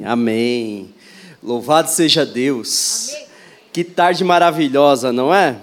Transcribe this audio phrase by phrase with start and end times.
[0.00, 0.94] Amém.
[1.42, 3.10] Louvado seja Deus.
[3.12, 3.26] Amém.
[3.74, 5.56] Que tarde maravilhosa, não é?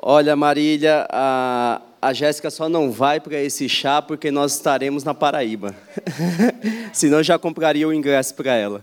[0.00, 5.12] Olha, Marília, a, a Jéssica só não vai para esse chá porque nós estaremos na
[5.12, 5.74] Paraíba.
[6.94, 8.82] Senão já compraria o ingresso para ela.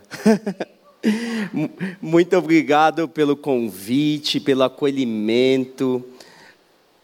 [2.00, 6.06] Muito obrigado pelo convite, pelo acolhimento,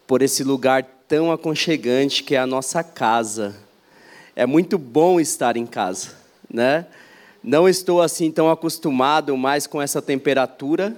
[0.06, 3.56] por esse lugar tão aconchegante que é a nossa casa.
[4.36, 6.10] É muito bom estar em casa,
[6.48, 6.86] né?
[7.42, 10.96] Não estou assim tão acostumado mais com essa temperatura.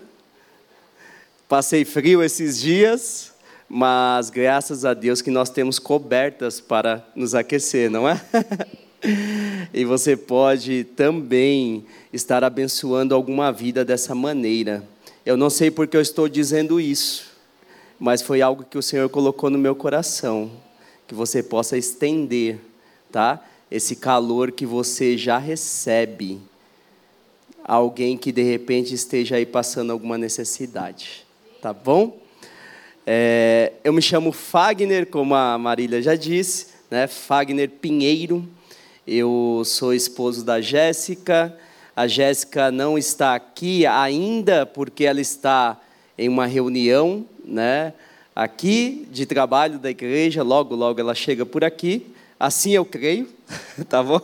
[1.48, 3.32] Passei frio esses dias,
[3.68, 8.20] mas graças a Deus que nós temos cobertas para nos aquecer, não é?
[9.72, 14.82] e você pode também estar abençoando alguma vida dessa maneira.
[15.24, 17.30] Eu não sei porque eu estou dizendo isso,
[17.98, 20.50] mas foi algo que o Senhor colocou no meu coração,
[21.06, 22.58] que você possa estender,
[23.12, 23.44] tá?
[23.70, 26.40] Esse calor que você já recebe
[27.64, 31.24] alguém que de repente esteja aí passando alguma necessidade.
[31.62, 32.18] Tá bom?
[33.06, 37.06] É, eu me chamo Fagner, como a Marília já disse, né?
[37.06, 38.46] Fagner Pinheiro.
[39.06, 41.56] Eu sou esposo da Jéssica.
[41.94, 45.80] A Jéssica não está aqui ainda porque ela está
[46.18, 47.92] em uma reunião, né?
[48.34, 50.42] Aqui de trabalho da igreja.
[50.42, 52.06] Logo, logo ela chega por aqui.
[52.40, 53.28] Assim eu creio,
[53.86, 54.22] tá bom?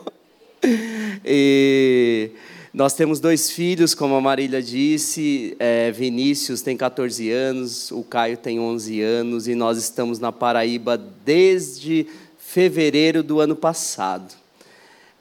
[1.23, 2.31] E
[2.73, 8.35] nós temos dois filhos, como a Marília disse, é, Vinícius tem 14 anos, o Caio
[8.35, 12.07] tem 11 anos, e nós estamos na Paraíba desde
[12.39, 14.33] fevereiro do ano passado.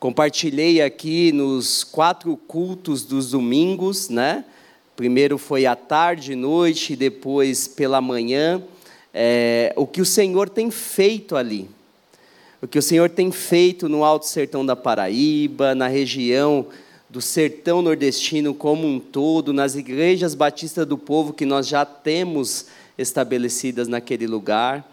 [0.01, 4.43] Compartilhei aqui nos quatro cultos dos domingos, né?
[4.97, 8.63] Primeiro foi à tarde, noite, depois pela manhã,
[9.13, 11.76] é, o que o Senhor tem feito ali
[12.61, 16.67] o que o Senhor tem feito no Alto Sertão da Paraíba, na região
[17.09, 22.67] do sertão nordestino como um todo, nas igrejas batistas do povo que nós já temos
[22.97, 24.91] estabelecidas naquele lugar.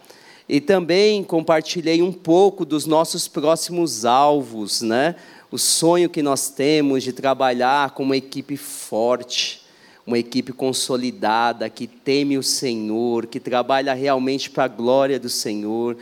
[0.48, 5.16] E também compartilhei um pouco dos nossos próximos alvos, né?
[5.50, 9.62] O sonho que nós temos de trabalhar com uma equipe forte,
[10.06, 15.96] uma equipe consolidada, que teme o Senhor, que trabalha realmente para a glória do Senhor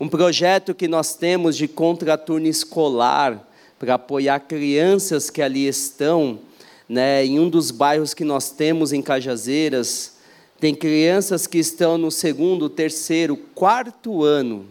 [0.00, 3.44] um projeto que nós temos de contraturno escolar
[3.78, 6.40] para apoiar crianças que ali estão,
[6.88, 10.14] né, em um dos bairros que nós temos em Cajazeiras,
[10.60, 14.66] tem crianças que estão no segundo, terceiro, quarto ano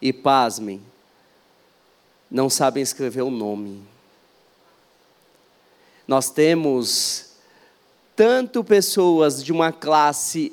[0.00, 0.80] e pasmem,
[2.30, 3.82] não sabem escrever o nome.
[6.06, 7.32] Nós temos
[8.16, 10.52] tanto pessoas de uma classe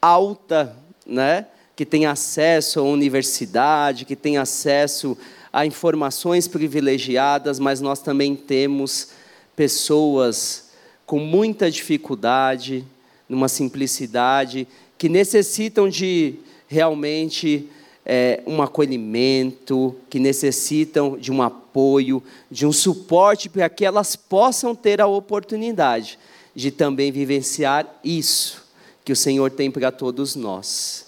[0.00, 0.74] alta,
[1.06, 1.46] né,
[1.78, 5.16] que tem acesso à universidade, que tem acesso
[5.52, 9.10] a informações privilegiadas, mas nós também temos
[9.54, 10.70] pessoas
[11.06, 12.84] com muita dificuldade,
[13.28, 14.66] numa simplicidade,
[14.98, 17.68] que necessitam de realmente
[18.04, 24.74] é, um acolhimento, que necessitam de um apoio, de um suporte para que elas possam
[24.74, 26.18] ter a oportunidade
[26.56, 28.66] de também vivenciar isso
[29.04, 31.06] que o Senhor tem para todos nós.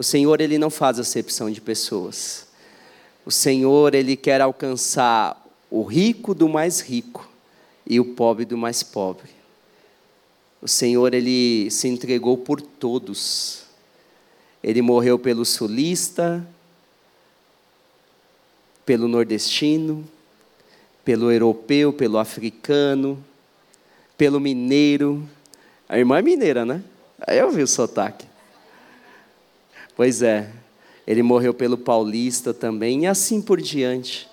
[0.00, 2.46] O Senhor ele não faz acepção de pessoas.
[3.22, 7.28] O Senhor ele quer alcançar o rico do mais rico
[7.86, 9.28] e o pobre do mais pobre.
[10.62, 13.64] O Senhor ele se entregou por todos.
[14.64, 16.48] Ele morreu pelo sulista,
[18.86, 20.08] pelo nordestino,
[21.04, 23.22] pelo europeu, pelo africano,
[24.16, 25.28] pelo mineiro.
[25.86, 26.82] A irmã é mineira, né?
[27.28, 28.29] Eu vi o sotaque.
[30.00, 30.48] Pois é,
[31.06, 34.26] ele morreu pelo paulista também, e assim por diante.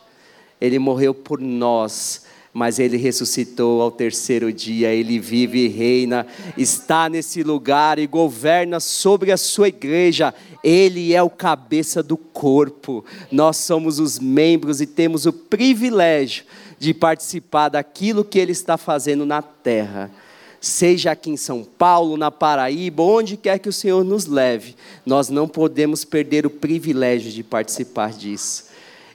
[0.62, 2.24] Ele morreu por nós,
[2.54, 6.26] mas ele ressuscitou ao terceiro dia, ele vive e reina,
[6.58, 10.34] está nesse lugar e governa sobre a sua igreja.
[10.64, 13.04] Ele é o cabeça do corpo.
[13.30, 16.46] Nós somos os membros e temos o privilégio
[16.80, 20.10] de participar daquilo que ele está fazendo na terra
[20.60, 24.76] seja aqui em São Paulo, na Paraíba, onde quer que o Senhor nos leve,
[25.06, 28.66] nós não podemos perder o privilégio de participar disso.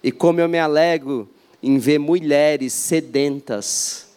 [0.03, 1.29] E como eu me alegro
[1.63, 4.09] em ver mulheres sedentas,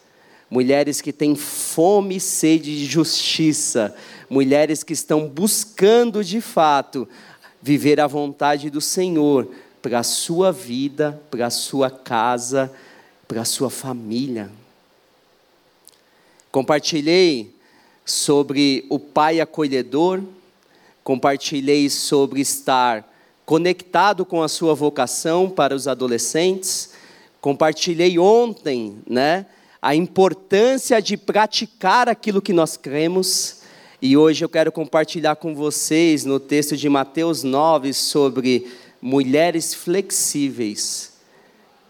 [0.50, 3.96] mulheres que têm fome e sede de justiça,
[4.30, 7.08] mulheres que estão buscando de fato
[7.62, 9.50] viver a vontade do Senhor
[9.82, 12.72] para a sua vida, para a sua casa,
[13.28, 14.50] para a sua família.
[16.56, 17.54] Compartilhei
[18.06, 20.24] sobre o pai acolhedor,
[21.04, 23.14] compartilhei sobre estar
[23.46, 26.94] conectado com a sua vocação para os adolescentes,
[27.42, 29.48] Compartilhei ontem, né,
[29.82, 33.58] a importância de praticar aquilo que nós cremos.
[34.02, 38.72] E hoje eu quero compartilhar com vocês no texto de Mateus 9 sobre
[39.02, 41.16] mulheres flexíveis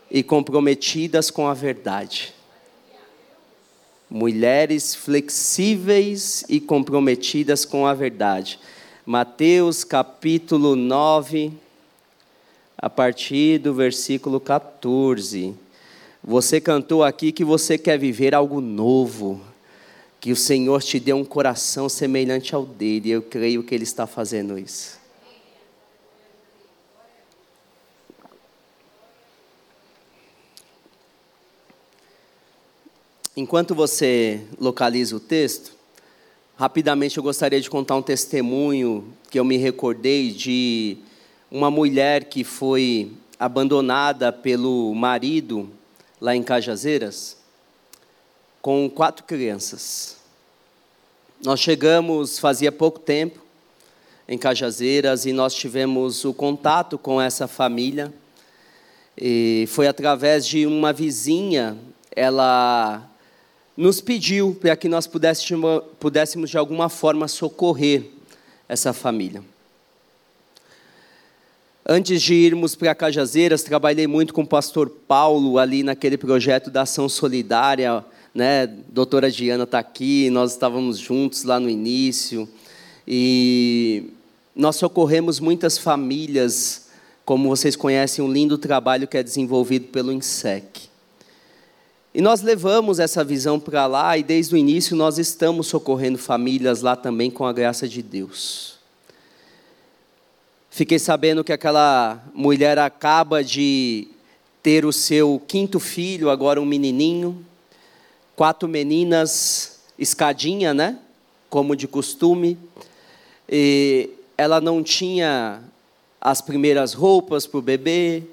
[0.10, 2.34] e comprometidas com a verdade.
[4.10, 8.60] Mulheres flexíveis e comprometidas com a verdade.
[9.06, 11.52] Mateus capítulo 9,
[12.78, 15.56] a partir do versículo 14.
[16.24, 19.42] Você cantou aqui que você quer viver algo novo,
[20.20, 23.10] que o Senhor te deu um coração semelhante ao dele.
[23.10, 25.05] Eu creio que Ele está fazendo isso.
[33.38, 35.74] Enquanto você localiza o texto,
[36.56, 40.96] rapidamente eu gostaria de contar um testemunho que eu me recordei de
[41.52, 45.70] uma mulher que foi abandonada pelo marido
[46.22, 47.36] lá em Cajazeiras,
[48.62, 50.16] com quatro crianças.
[51.44, 53.44] Nós chegamos fazia pouco tempo
[54.30, 58.14] em Cajazeiras e nós tivemos o contato com essa família.
[59.18, 61.78] E foi através de uma vizinha,
[62.16, 63.12] ela
[63.76, 68.06] nos pediu para que nós pudéssemos, de alguma forma socorrer
[68.68, 69.44] essa família.
[71.88, 76.82] Antes de irmos para Cajazeiras, trabalhei muito com o pastor Paulo ali naquele projeto da
[76.82, 78.66] ação solidária, né?
[78.66, 82.50] Doutora Diana está aqui, nós estávamos juntos lá no início
[83.08, 84.10] e
[84.56, 86.88] nós socorremos muitas famílias,
[87.24, 90.90] como vocês conhecem, um lindo trabalho que é desenvolvido pelo INSEC.
[92.18, 96.82] E nós levamos essa visão para lá e desde o início nós estamos socorrendo famílias
[96.82, 98.76] lá também com a graça de Deus.
[100.70, 104.08] Fiquei sabendo que aquela mulher acaba de
[104.64, 107.46] ter o seu quinto filho, agora um menininho,
[108.34, 110.98] quatro meninas, escadinha, né?
[111.50, 112.58] Como de costume.
[113.50, 115.62] E ela não tinha
[116.22, 118.24] as primeiras roupas para o bebê,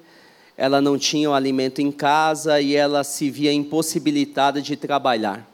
[0.57, 5.47] ela não tinha o alimento em casa e ela se via impossibilitada de trabalhar.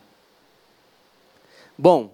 [1.77, 2.11] Bom,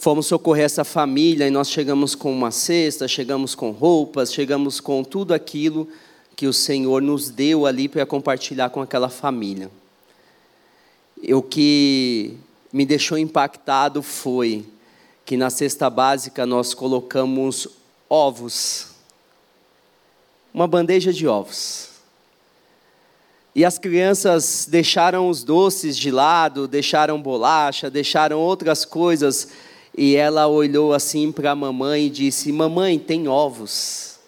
[0.00, 5.04] Fomos socorrer essa família e nós chegamos com uma cesta, chegamos com roupas, chegamos com
[5.04, 5.86] tudo aquilo
[6.34, 9.70] que o Senhor nos deu ali para compartilhar com aquela família.
[11.34, 12.34] O que
[12.72, 14.64] me deixou impactado foi
[15.26, 17.68] que na cesta básica nós colocamos
[18.08, 18.89] ovos,
[20.52, 21.90] uma bandeja de ovos.
[23.54, 29.48] E as crianças deixaram os doces de lado, deixaram bolacha, deixaram outras coisas
[29.96, 34.18] e ela olhou assim para a mamãe e disse: Mamãe, tem ovos.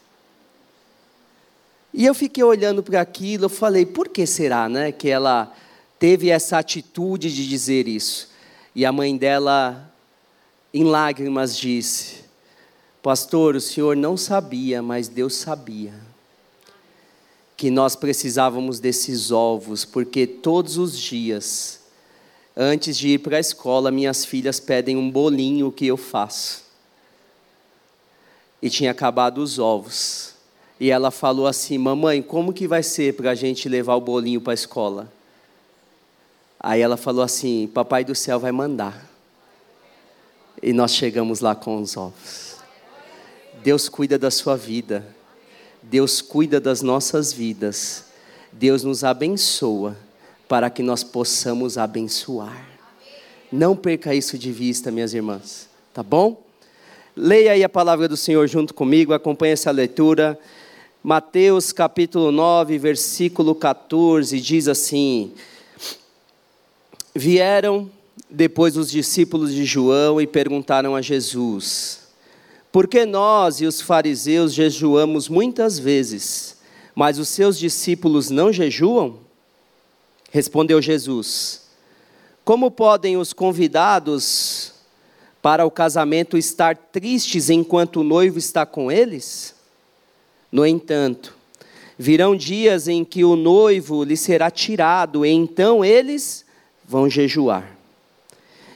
[1.95, 5.53] E eu fiquei olhando para aquilo, eu falei: Por que será, né, que ela
[6.01, 8.29] teve essa atitude de dizer isso?
[8.75, 9.89] E a mãe dela,
[10.75, 12.25] em lágrimas, disse:
[13.01, 16.12] Pastor, o senhor não sabia, mas Deus sabia
[17.63, 21.83] que nós precisávamos desses ovos, porque todos os dias
[22.57, 26.65] Antes de ir para a escola, minhas filhas pedem um bolinho que eu faço.
[28.61, 30.35] E tinha acabado os ovos.
[30.79, 34.41] E ela falou assim: Mamãe, como que vai ser para a gente levar o bolinho
[34.41, 35.11] para a escola?
[36.61, 39.11] Aí ela falou assim: Papai do céu vai mandar.
[40.63, 42.57] E nós chegamos lá com os ovos.
[43.65, 45.07] Deus cuida da sua vida.
[45.83, 48.05] Deus cuida das nossas vidas.
[48.53, 49.97] Deus nos abençoa
[50.49, 52.67] para que nós possamos abençoar.
[53.51, 56.43] Não perca isso de vista, minhas irmãs, tá bom?
[57.17, 60.39] Leia aí a palavra do Senhor junto comigo, acompanhe essa leitura.
[61.03, 65.33] Mateus capítulo 9, versículo 14, diz assim:
[67.15, 67.91] Vieram
[68.31, 72.02] depois os discípulos de João e perguntaram a Jesus:
[72.73, 76.57] Por que nós e os fariseus jejuamos muitas vezes,
[76.95, 79.19] mas os seus discípulos não jejuam?
[80.31, 81.69] Respondeu Jesus:
[82.43, 84.73] Como podem os convidados
[85.43, 89.55] para o casamento estar tristes enquanto o noivo está com eles?
[90.51, 91.37] No entanto,
[91.99, 96.47] virão dias em que o noivo lhe será tirado, e então eles
[96.89, 97.77] vão jejuar.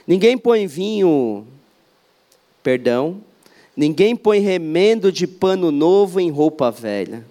[0.05, 1.47] Ninguém põe vinho,
[2.61, 3.23] perdão,
[3.77, 7.23] ninguém põe remendo de pano novo em roupa velha,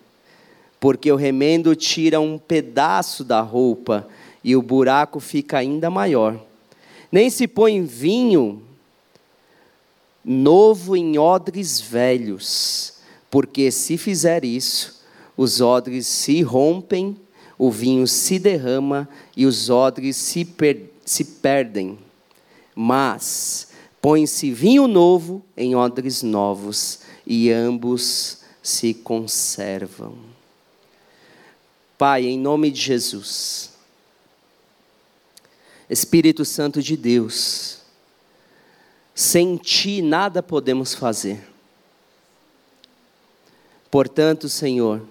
[0.78, 4.08] porque o remendo tira um pedaço da roupa
[4.44, 6.40] e o buraco fica ainda maior.
[7.10, 8.62] Nem se põe vinho
[10.24, 12.94] novo em odres velhos,
[13.28, 15.04] porque se fizer isso,
[15.36, 17.16] os odres se rompem,
[17.58, 21.98] o vinho se derrama e os odres se, per se perdem.
[22.74, 23.65] Mas
[24.06, 30.14] põe-se vinho novo em odres novos, e ambos se conservam.
[31.98, 33.72] Pai, em nome de Jesus,
[35.90, 37.78] Espírito Santo de Deus,
[39.12, 41.44] sem Ti nada podemos fazer.
[43.90, 45.02] Portanto, Senhor,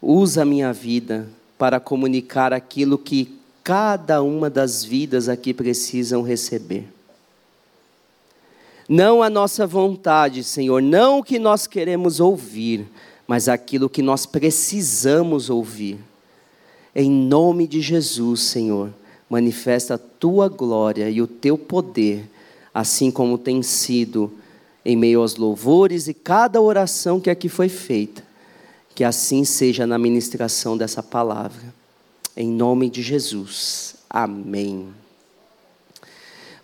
[0.00, 6.94] usa a minha vida para comunicar aquilo que cada uma das vidas aqui precisam receber.
[8.88, 12.86] Não a nossa vontade, Senhor, não o que nós queremos ouvir,
[13.26, 15.98] mas aquilo que nós precisamos ouvir.
[16.94, 18.92] Em nome de Jesus, Senhor,
[19.28, 22.30] manifesta a tua glória e o teu poder,
[22.72, 24.32] assim como tem sido
[24.84, 28.22] em meio aos louvores e cada oração que aqui foi feita.
[28.94, 31.74] Que assim seja na ministração dessa palavra.
[32.36, 33.96] Em nome de Jesus.
[34.08, 34.86] Amém.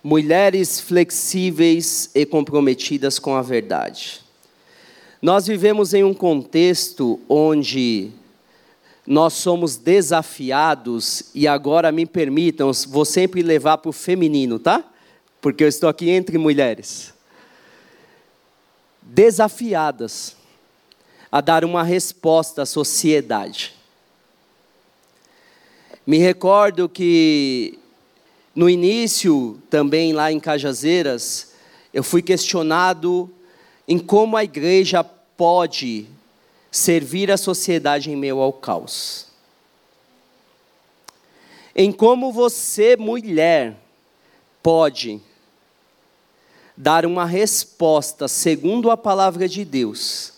[0.03, 4.21] Mulheres flexíveis e comprometidas com a verdade.
[5.21, 8.11] Nós vivemos em um contexto onde
[9.07, 14.83] nós somos desafiados, e agora me permitam, vou sempre levar para o feminino, tá?
[15.41, 17.13] Porque eu estou aqui entre mulheres.
[19.01, 20.35] Desafiadas
[21.31, 23.73] a dar uma resposta à sociedade.
[26.05, 27.79] Me recordo que
[28.55, 31.53] no início, também lá em Cajazeiras,
[31.93, 33.29] eu fui questionado
[33.87, 36.07] em como a igreja pode
[36.71, 39.27] servir a sociedade em meio ao caos.
[41.75, 43.75] Em como você, mulher,
[44.61, 45.19] pode
[46.77, 50.33] dar uma resposta segundo a palavra de Deus,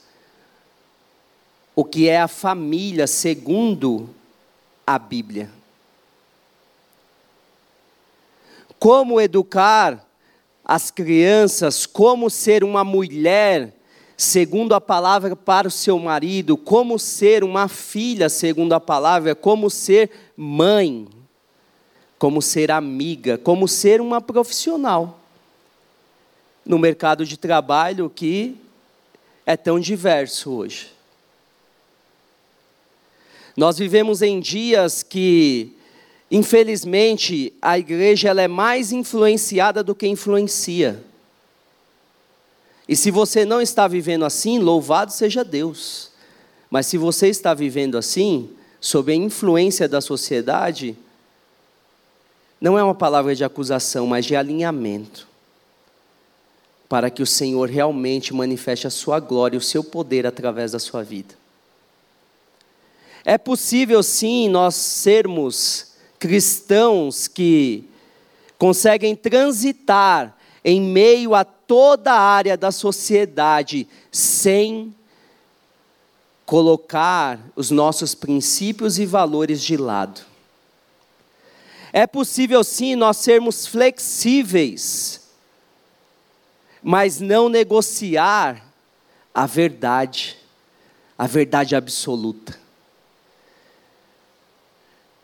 [1.76, 4.10] o que é a família segundo
[4.88, 5.50] a Bíblia.
[8.86, 10.08] Como educar
[10.64, 13.74] as crianças, como ser uma mulher,
[14.16, 19.72] segundo a palavra, para o seu marido, como ser uma filha, segundo a palavra, como
[19.72, 21.08] ser mãe,
[22.20, 25.20] como ser amiga, como ser uma profissional.
[26.64, 28.56] No mercado de trabalho que
[29.48, 30.92] é tão diverso hoje.
[33.58, 35.75] Nós vivemos em dias que
[36.30, 41.04] Infelizmente, a igreja ela é mais influenciada do que influencia.
[42.88, 46.12] E se você não está vivendo assim, louvado seja Deus.
[46.70, 50.98] Mas se você está vivendo assim, sob a influência da sociedade,
[52.60, 55.28] não é uma palavra de acusação, mas de alinhamento.
[56.90, 60.80] Para que o Senhor realmente manifeste a sua glória e o seu poder através da
[60.80, 61.36] sua vida.
[63.24, 67.90] É possível sim nós sermos cristãos que
[68.58, 74.94] conseguem transitar em meio a toda a área da sociedade sem
[76.46, 80.22] colocar os nossos princípios e valores de lado.
[81.92, 85.22] É possível sim nós sermos flexíveis,
[86.84, 88.64] mas não negociar
[89.34, 90.38] a verdade,
[91.18, 92.65] a verdade absoluta.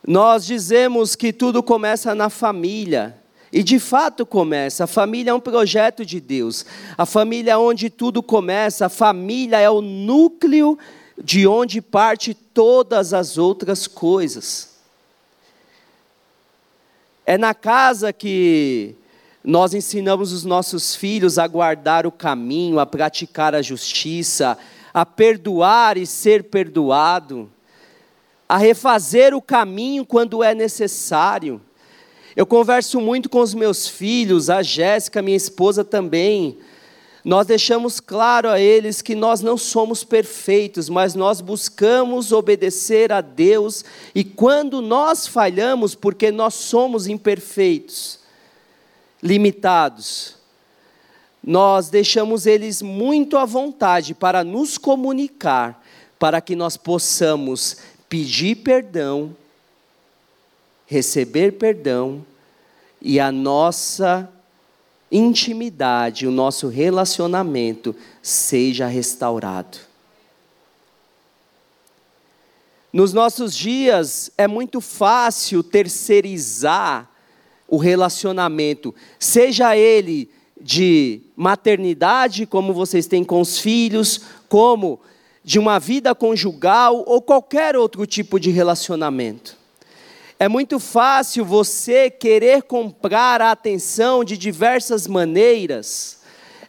[0.05, 3.17] Nós dizemos que tudo começa na família.
[3.53, 4.85] E de fato começa.
[4.85, 6.65] A família é um projeto de Deus.
[6.97, 8.85] A família é onde tudo começa.
[8.85, 10.77] A família é o núcleo
[11.21, 14.71] de onde parte todas as outras coisas.
[17.25, 18.95] É na casa que
[19.43, 24.57] nós ensinamos os nossos filhos a guardar o caminho, a praticar a justiça,
[24.93, 27.51] a perdoar e ser perdoado
[28.51, 31.61] a refazer o caminho quando é necessário.
[32.35, 36.57] Eu converso muito com os meus filhos, a Jéssica, minha esposa também.
[37.23, 43.21] Nós deixamos claro a eles que nós não somos perfeitos, mas nós buscamos obedecer a
[43.21, 48.19] Deus, e quando nós falhamos, porque nós somos imperfeitos,
[49.23, 50.35] limitados,
[51.41, 55.81] nós deixamos eles muito à vontade para nos comunicar,
[56.19, 57.77] para que nós possamos
[58.11, 59.33] pedir perdão,
[60.85, 62.25] receber perdão
[63.01, 64.29] e a nossa
[65.09, 69.77] intimidade, o nosso relacionamento seja restaurado.
[72.91, 77.09] Nos nossos dias é muito fácil terceirizar
[77.65, 84.99] o relacionamento, seja ele de maternidade, como vocês têm com os filhos, como
[85.43, 89.57] de uma vida conjugal ou qualquer outro tipo de relacionamento.
[90.39, 96.19] É muito fácil você querer comprar a atenção de diversas maneiras.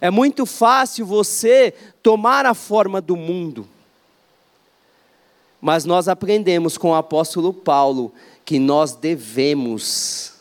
[0.00, 3.66] É muito fácil você tomar a forma do mundo.
[5.60, 8.12] Mas nós aprendemos com o apóstolo Paulo
[8.44, 10.34] que nós devemos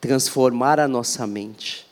[0.00, 1.86] transformar a nossa mente.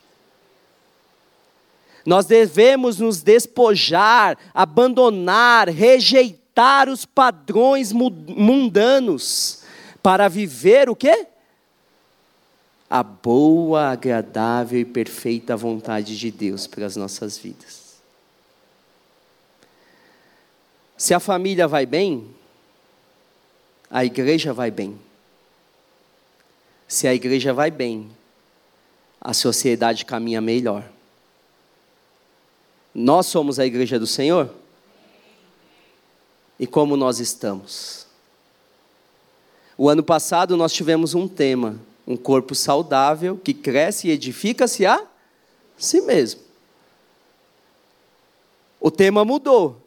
[2.05, 9.63] Nós devemos nos despojar, abandonar, rejeitar os padrões mundanos
[10.03, 11.27] para viver o quê?
[12.89, 17.81] A boa, agradável e perfeita vontade de Deus para as nossas vidas.
[20.97, 22.29] Se a família vai bem,
[23.91, 24.99] a igreja vai bem.
[26.87, 28.11] Se a igreja vai bem,
[29.21, 30.85] a sociedade caminha melhor.
[32.95, 34.51] Nós somos a igreja do Senhor?
[36.59, 38.07] E como nós estamos?
[39.79, 45.07] O ano passado nós tivemos um tema, um corpo saudável que cresce e edifica-se a
[45.79, 46.41] si mesmo.
[48.79, 49.81] O tema mudou,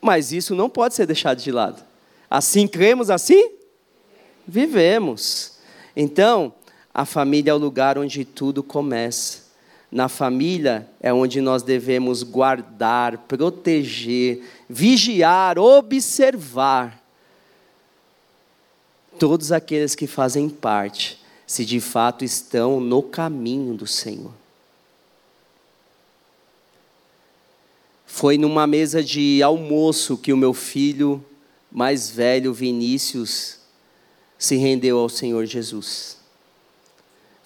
[0.00, 1.82] mas isso não pode ser deixado de lado.
[2.30, 3.50] Assim cremos, assim
[4.46, 5.58] vivemos.
[5.96, 6.54] Então,
[6.92, 9.43] a família é o lugar onde tudo começa
[9.94, 17.00] na família é onde nós devemos guardar, proteger, vigiar, observar
[19.20, 24.32] todos aqueles que fazem parte, se de fato estão no caminho do Senhor.
[28.04, 31.24] Foi numa mesa de almoço que o meu filho
[31.70, 33.60] mais velho, Vinícius,
[34.36, 36.23] se rendeu ao Senhor Jesus.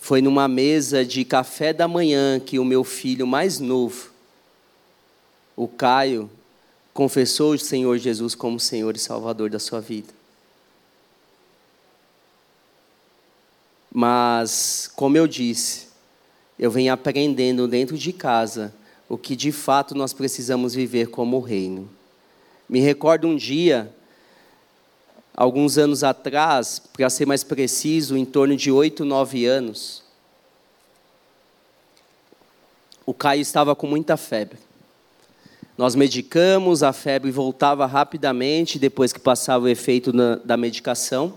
[0.09, 4.11] Foi numa mesa de café da manhã que o meu filho mais novo,
[5.55, 6.31] o Caio,
[6.95, 10.09] confessou o Senhor Jesus como Senhor e Salvador da sua vida.
[13.93, 15.89] Mas, como eu disse,
[16.59, 18.75] eu venho aprendendo dentro de casa
[19.11, 21.87] o que de fato nós precisamos viver como reino.
[22.67, 23.95] Me recordo um dia,
[25.39, 30.03] alguns anos atrás, para ser mais preciso, em torno de oito, nove anos,
[33.07, 34.59] o Caio estava com muita febre.
[35.77, 41.35] Nós medicamos, a febre voltava rapidamente depois que passava o efeito na, da medicação.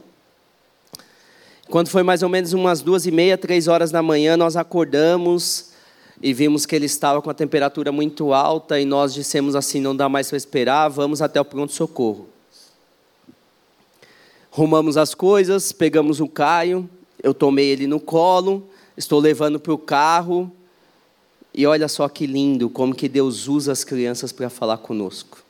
[1.70, 5.74] Quando foi mais ou menos umas duas e meia, três horas da manhã, nós acordamos
[6.20, 9.96] e vimos que ele estava com a temperatura muito alta e nós dissemos assim, não
[9.96, 12.41] dá mais para esperar, vamos até o pronto-socorro.
[14.52, 16.90] Rumamos as coisas, pegamos o Caio,
[17.24, 20.52] eu tomei ele no colo, estou levando para o carro.
[21.54, 25.42] E olha só que lindo como que Deus usa as crianças para falar conosco.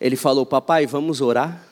[0.00, 1.62] Ele falou: Papai, vamos orar?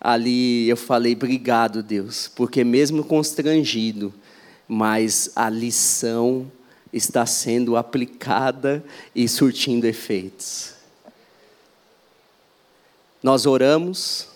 [0.00, 4.14] Ali eu falei: Obrigado, Deus, porque mesmo constrangido,
[4.68, 6.50] mas a lição
[6.92, 10.75] está sendo aplicada e surtindo efeitos.
[13.26, 14.28] Nós oramos,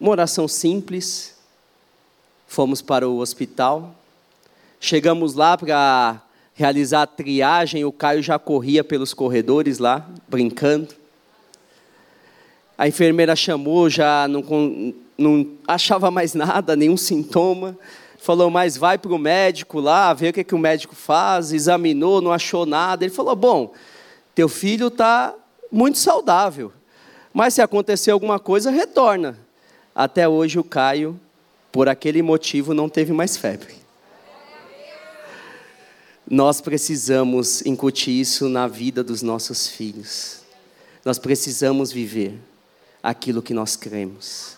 [0.00, 1.34] uma oração simples,
[2.46, 3.96] fomos para o hospital,
[4.78, 6.22] chegamos lá para
[6.54, 10.94] realizar a triagem, o Caio já corria pelos corredores lá, brincando.
[12.78, 14.44] A enfermeira chamou, já não,
[15.18, 17.76] não achava mais nada, nenhum sintoma.
[18.18, 22.20] Falou, mas vai para o médico lá, vê o que, que o médico faz, examinou,
[22.20, 23.04] não achou nada.
[23.04, 23.72] Ele falou, bom,
[24.32, 25.34] teu filho está
[25.72, 26.72] muito saudável.
[27.38, 29.38] Mas se acontecer alguma coisa, retorna.
[29.94, 31.20] Até hoje o Caio,
[31.70, 33.76] por aquele motivo, não teve mais febre.
[36.28, 40.40] Nós precisamos incutir isso na vida dos nossos filhos.
[41.04, 42.36] Nós precisamos viver
[43.00, 44.56] aquilo que nós cremos.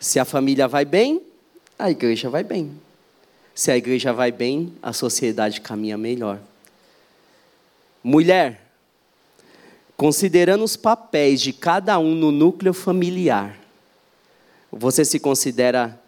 [0.00, 1.20] Se a família vai bem,
[1.78, 2.72] a igreja vai bem.
[3.54, 6.40] Se a igreja vai bem, a sociedade caminha melhor.
[8.02, 8.61] Mulher,
[9.96, 13.58] Considerando os papéis de cada um no núcleo familiar,
[14.70, 16.00] você se considera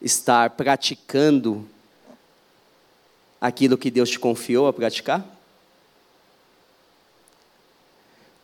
[0.00, 1.68] estar praticando
[3.40, 5.24] aquilo que Deus te confiou a praticar?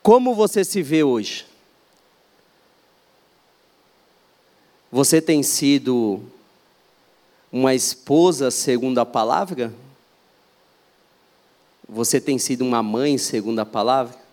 [0.03, 1.47] Como você se vê hoje?
[4.93, 6.23] Você tem sido
[7.51, 9.75] uma esposa segundo a palavra?
[11.89, 14.26] Você tem sido uma mãe segundo a palavra?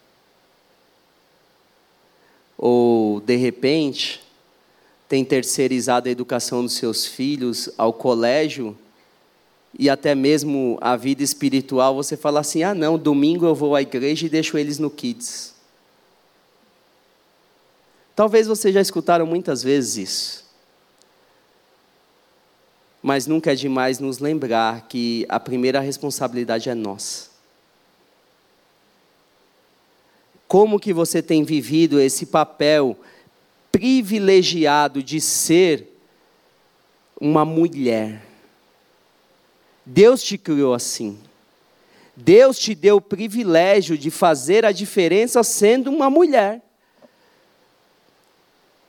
[2.58, 4.22] Ou de repente
[5.08, 8.78] tem terceirizado a educação dos seus filhos ao colégio
[9.78, 13.82] e até mesmo a vida espiritual, você fala assim: ah, não, domingo eu vou à
[13.82, 15.54] igreja e deixo eles no Kids.
[18.16, 20.44] Talvez vocês já escutaram muitas vezes isso.
[23.02, 27.33] Mas nunca é demais nos lembrar que a primeira responsabilidade é nossa.
[30.54, 32.96] Como que você tem vivido esse papel
[33.72, 35.88] privilegiado de ser
[37.20, 38.24] uma mulher?
[39.84, 41.18] Deus te criou assim.
[42.16, 46.62] Deus te deu o privilégio de fazer a diferença sendo uma mulher.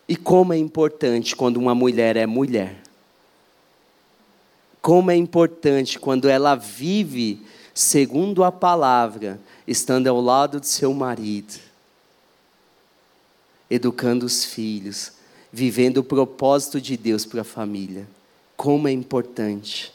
[0.07, 2.77] E como é importante quando uma mulher é mulher.
[4.83, 7.41] Como é importante quando ela vive
[7.75, 11.59] segundo a palavra, estando ao lado de seu marido,
[13.69, 15.13] educando os filhos,
[15.53, 18.07] vivendo o propósito de Deus para a família.
[18.57, 19.93] Como é importante.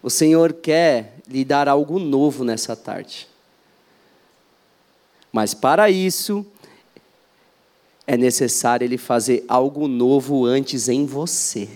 [0.00, 3.28] O Senhor quer lhe dar algo novo nessa tarde.
[5.32, 6.46] Mas para isso,
[8.06, 11.68] é necessário Ele fazer algo novo antes em você.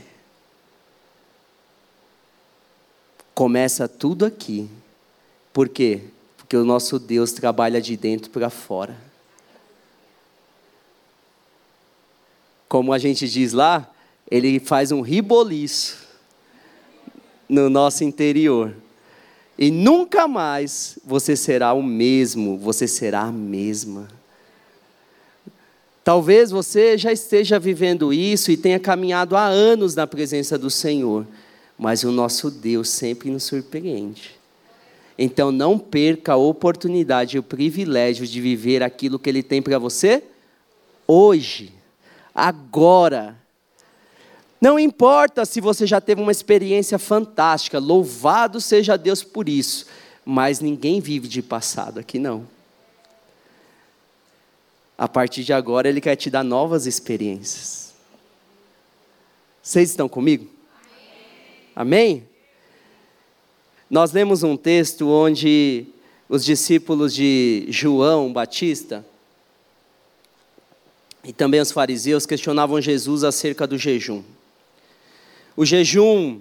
[3.34, 4.68] Começa tudo aqui.
[5.54, 6.00] Por quê?
[6.36, 8.96] Porque o nosso Deus trabalha de dentro para fora.
[12.68, 13.88] Como a gente diz lá,
[14.28, 15.96] ele faz um riboliço
[17.48, 18.74] no nosso interior.
[19.56, 24.08] E nunca mais você será o mesmo, você será a mesma.
[26.02, 31.24] Talvez você já esteja vivendo isso e tenha caminhado há anos na presença do Senhor,
[31.78, 34.33] mas o nosso Deus sempre nos surpreende.
[35.18, 39.78] Então não perca a oportunidade e o privilégio de viver aquilo que Ele tem para
[39.78, 40.22] você
[41.06, 41.72] hoje,
[42.34, 43.36] agora.
[44.60, 49.86] Não importa se você já teve uma experiência fantástica, louvado seja Deus por isso,
[50.24, 52.46] mas ninguém vive de passado aqui não.
[54.96, 57.92] A partir de agora, Ele quer te dar novas experiências.
[59.62, 60.48] Vocês estão comigo?
[61.74, 62.26] Amém?
[63.90, 65.86] Nós lemos um texto onde
[66.28, 69.04] os discípulos de João Batista
[71.22, 74.22] e também os fariseus questionavam Jesus acerca do jejum.
[75.56, 76.40] O jejum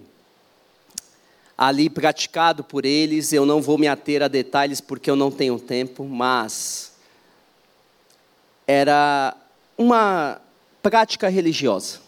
[1.57, 5.59] ali praticado por eles, eu não vou me ater a detalhes porque eu não tenho
[5.59, 6.93] tempo, mas
[8.67, 9.35] era
[9.77, 10.41] uma
[10.81, 11.99] prática religiosa.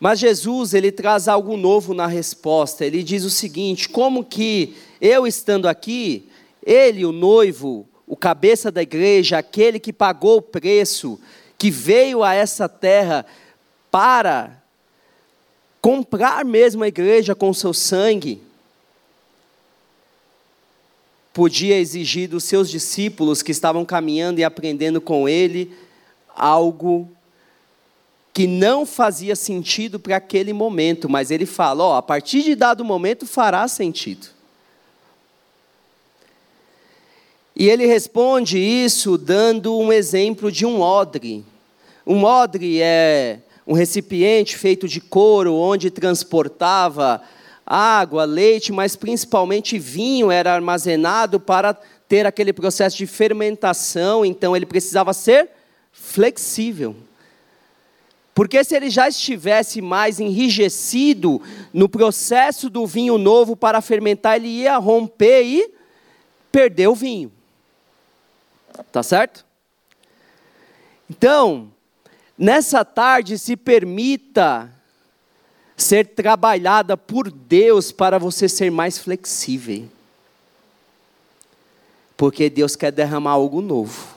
[0.00, 2.84] Mas Jesus, ele traz algo novo na resposta.
[2.84, 6.28] Ele diz o seguinte: como que eu estando aqui,
[6.64, 11.20] ele, o noivo, o cabeça da igreja, aquele que pagou o preço,
[11.56, 13.26] que veio a essa terra
[13.90, 14.62] para
[15.80, 18.40] comprar mesmo a igreja com seu sangue,
[21.32, 25.72] podia exigir dos seus discípulos que estavam caminhando e aprendendo com ele
[26.34, 27.08] algo
[28.38, 33.26] que não fazia sentido para aquele momento, mas ele fala: a partir de dado momento
[33.26, 34.28] fará sentido.
[37.56, 41.44] E ele responde isso dando um exemplo de um odre.
[42.06, 47.20] Um odre é um recipiente feito de couro onde transportava
[47.66, 51.74] água, leite, mas principalmente vinho era armazenado para
[52.08, 55.50] ter aquele processo de fermentação, então ele precisava ser
[55.90, 56.94] flexível.
[58.38, 64.46] Porque se ele já estivesse mais enrijecido no processo do vinho novo para fermentar, ele
[64.46, 65.74] ia romper e
[66.52, 67.32] perder o vinho.
[68.92, 69.44] Tá certo?
[71.10, 71.68] Então,
[72.38, 74.72] nessa tarde se permita
[75.76, 79.88] ser trabalhada por Deus para você ser mais flexível.
[82.16, 84.14] Porque Deus quer derramar algo novo.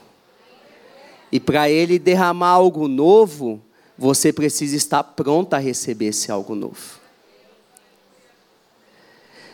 [1.31, 3.59] E para Ele derramar algo novo,
[4.01, 6.99] você precisa estar pronto a receber esse algo novo.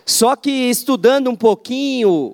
[0.05, 2.33] Só que estudando um pouquinho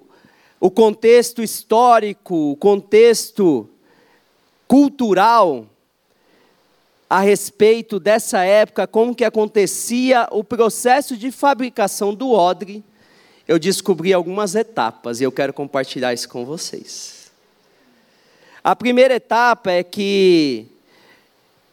[0.60, 3.68] o contexto histórico, o contexto
[4.68, 5.66] cultural,
[7.10, 12.84] a respeito dessa época, como que acontecia o processo de fabricação do odre,
[13.48, 17.32] eu descobri algumas etapas e eu quero compartilhar isso com vocês.
[18.64, 20.73] A primeira etapa é que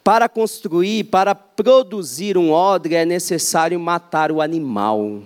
[0.03, 5.23] para construir, para produzir um odre é necessário matar o animal.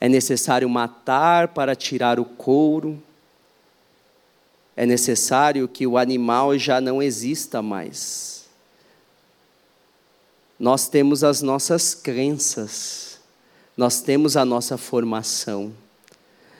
[0.00, 3.02] É necessário matar para tirar o couro.
[4.76, 8.38] É necessário que o animal já não exista mais.
[10.58, 13.20] nós temos as nossas crenças,
[13.76, 15.72] nós temos a nossa formação,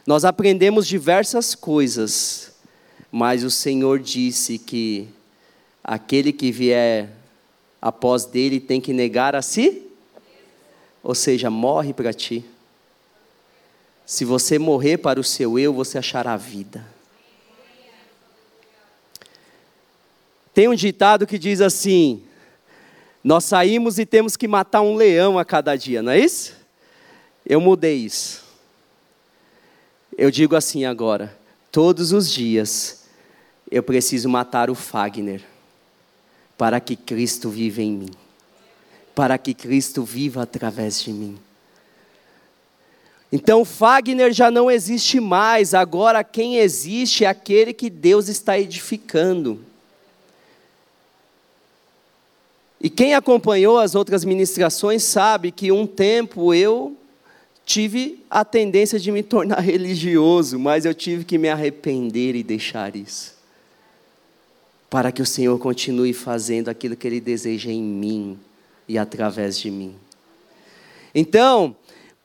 [0.06, 2.52] nós aprendemos diversas coisas,
[3.10, 5.08] mas o Senhor disse que
[5.88, 7.08] aquele que vier
[7.80, 9.86] após dele tem que negar a si,
[11.02, 12.44] ou seja, morre para ti.
[14.04, 16.84] Se você morrer para o seu eu, você achará vida.
[20.52, 22.22] Tem um ditado que diz assim:
[23.24, 26.54] Nós saímos e temos que matar um leão a cada dia, não é isso?
[27.46, 28.44] Eu mudei isso.
[30.18, 31.34] Eu digo assim agora:
[31.72, 33.04] todos os dias
[33.70, 35.42] eu preciso matar o Fagner
[36.58, 38.10] para que Cristo viva em mim,
[39.14, 41.38] para que Cristo viva através de mim.
[43.30, 49.64] Então Fagner já não existe mais, agora quem existe é aquele que Deus está edificando.
[52.80, 56.96] E quem acompanhou as outras ministrações sabe que um tempo eu
[57.64, 62.96] tive a tendência de me tornar religioso, mas eu tive que me arrepender e deixar
[62.96, 63.37] isso
[64.90, 68.38] para que o Senhor continue fazendo aquilo que Ele deseja em mim
[68.88, 69.94] e através de mim.
[71.14, 71.76] Então,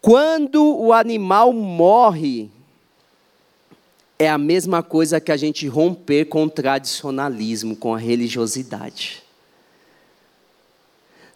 [0.02, 2.50] quando o animal morre,
[4.18, 9.22] é a mesma coisa que a gente romper com o tradicionalismo, com a religiosidade.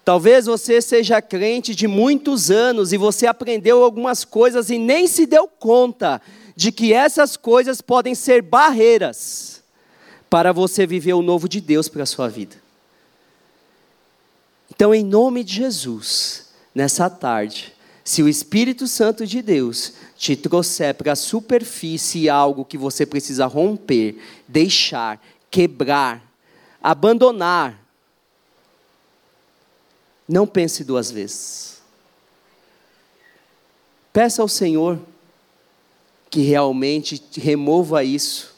[0.06, 5.26] Talvez você seja crente de muitos anos e você aprendeu algumas coisas e nem se
[5.26, 6.22] deu conta
[6.56, 9.57] de que essas coisas podem ser barreiras
[10.30, 12.56] para você viver o novo de Deus para a sua vida.
[14.70, 20.94] Então, em nome de Jesus, nessa tarde, se o Espírito Santo de Deus te trouxer
[20.94, 26.22] para a superfície algo que você precisa romper, deixar, quebrar,
[26.82, 27.84] abandonar,
[30.28, 31.82] não pense duas vezes.
[34.12, 35.00] Peça ao Senhor
[36.30, 38.57] que realmente remova isso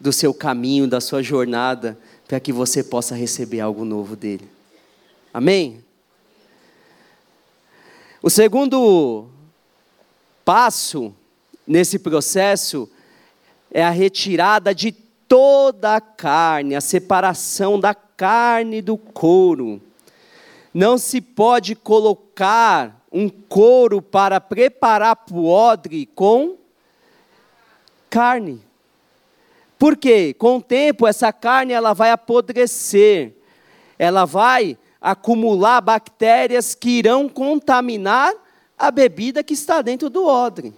[0.00, 4.48] do seu caminho, da sua jornada, para que você possa receber algo novo dele.
[5.32, 5.84] Amém?
[8.22, 9.28] O segundo
[10.44, 11.14] passo
[11.66, 12.90] nesse processo
[13.70, 19.80] é a retirada de toda a carne, a separação da carne do couro.
[20.72, 26.56] Não se pode colocar um couro para preparar para o odre com
[28.08, 28.60] carne.
[29.80, 30.34] Por quê?
[30.34, 33.32] Com o tempo essa carne ela vai apodrecer.
[33.98, 38.34] Ela vai acumular bactérias que irão contaminar
[38.78, 40.74] a bebida que está dentro do odre.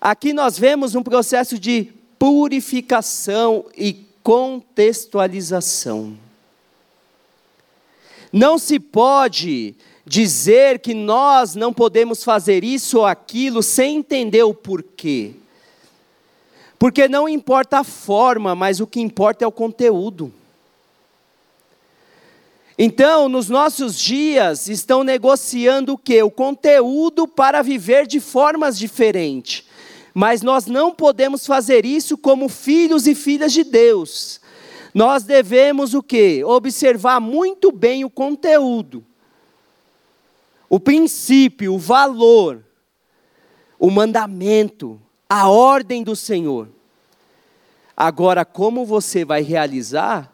[0.00, 6.16] Aqui nós vemos um processo de purificação e contextualização.
[8.32, 9.74] Não se pode
[10.06, 15.34] dizer que nós não podemos fazer isso ou aquilo sem entender o porquê.
[16.82, 20.34] Porque não importa a forma, mas o que importa é o conteúdo.
[22.76, 26.20] Então, nos nossos dias, estão negociando o que?
[26.24, 29.64] O conteúdo para viver de formas diferentes.
[30.12, 34.40] Mas nós não podemos fazer isso como filhos e filhas de Deus.
[34.92, 36.42] Nós devemos o que?
[36.42, 39.06] Observar muito bem o conteúdo,
[40.68, 42.64] o princípio, o valor,
[43.78, 45.00] o mandamento,
[45.34, 46.68] a ordem do Senhor.
[47.96, 50.30] Agora, como você vai realizar?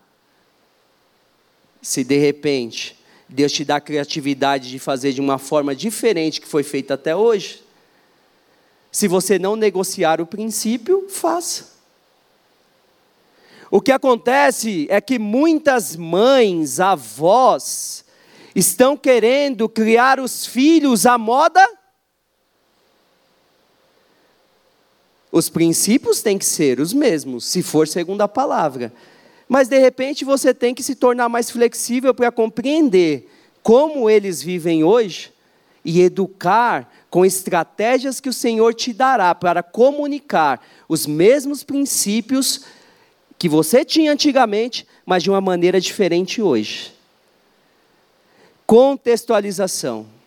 [1.80, 6.48] Se de repente Deus te dá a criatividade de fazer de uma forma diferente que
[6.48, 7.62] foi feita até hoje,
[8.90, 11.78] se você não negociar o princípio, faça.
[13.70, 18.04] O que acontece é que muitas mães, avós,
[18.52, 21.77] estão querendo criar os filhos à moda
[25.30, 28.92] Os princípios têm que ser os mesmos, se for segundo a palavra.
[29.48, 33.30] Mas de repente você tem que se tornar mais flexível para compreender
[33.62, 35.32] como eles vivem hoje
[35.84, 42.62] e educar com estratégias que o Senhor te dará para comunicar os mesmos princípios
[43.38, 46.92] que você tinha antigamente, mas de uma maneira diferente hoje.
[48.66, 50.17] Contextualização.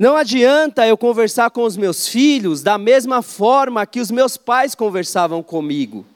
[0.00, 4.74] Não adianta eu conversar com os meus filhos da mesma forma que os meus pais
[4.74, 6.06] conversavam comigo.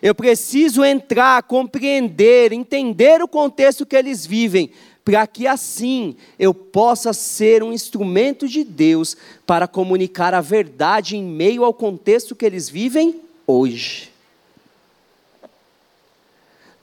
[0.00, 4.70] Eu preciso entrar, compreender, entender o contexto que eles vivem,
[5.04, 11.24] para que assim eu possa ser um instrumento de Deus para comunicar a verdade em
[11.24, 14.08] meio ao contexto que eles vivem hoje.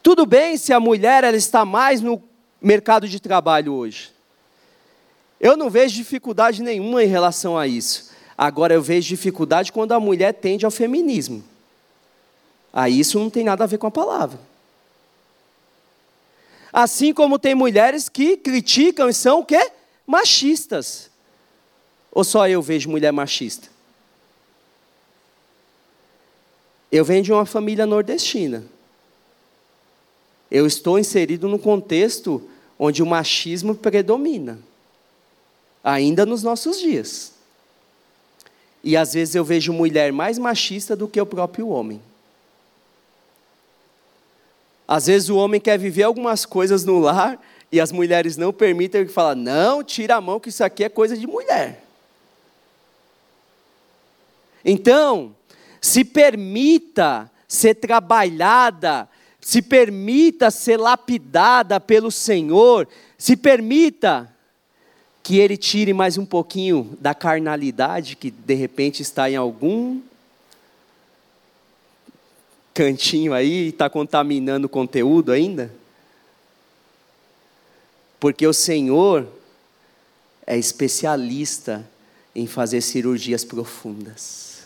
[0.03, 2.21] Tudo bem se a mulher ela está mais no
[2.61, 4.16] mercado de trabalho hoje.
[5.39, 8.11] Eu não vejo dificuldade nenhuma em relação a isso.
[8.37, 11.43] Agora eu vejo dificuldade quando a mulher tende ao feminismo.
[12.71, 14.39] Aí isso não tem nada a ver com a palavra.
[16.71, 19.71] Assim como tem mulheres que criticam e são o quê?
[20.05, 21.09] Machistas.
[22.11, 23.69] Ou só eu vejo mulher machista?
[26.91, 28.63] Eu venho de uma família nordestina.
[30.49, 32.47] Eu estou inserido num contexto
[32.79, 34.59] onde o machismo predomina,
[35.87, 37.31] ainda nos nossos dias.
[38.83, 42.01] E às vezes eu vejo mulher mais machista do que o próprio homem.
[44.85, 49.01] Às vezes o homem quer viver algumas coisas no lar e as mulheres não permitem,
[49.01, 51.83] ele fala: "Não, tira a mão que isso aqui é coisa de mulher".
[54.63, 55.33] Então,
[55.81, 59.07] se permita ser trabalhada,
[59.39, 64.33] se permita ser lapidada pelo Senhor, se permita
[65.27, 69.99] que Ele tire mais um pouquinho da carnalidade que de repente está em algum
[72.73, 75.69] cantinho aí e está contaminando o conteúdo ainda?
[78.21, 79.27] Porque o Senhor
[80.45, 81.85] é especialista
[82.33, 84.65] em fazer cirurgias profundas.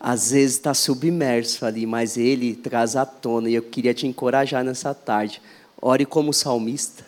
[0.00, 4.64] Às vezes está submerso ali, mas Ele traz à tona, e eu queria te encorajar
[4.64, 5.40] nessa tarde.
[5.80, 7.05] Ore como salmista.